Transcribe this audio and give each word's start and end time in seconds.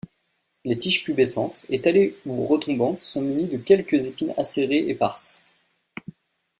Les 0.65 0.79
tiges 0.79 1.03
pubescentes, 1.03 1.63
étalées 1.69 2.17
ou 2.25 2.47
retombantes 2.47 3.03
sont 3.03 3.21
munies 3.21 3.47
de 3.49 3.57
quelques 3.59 4.07
épines 4.07 4.33
acérées 4.35 4.89
éparses. 4.89 5.43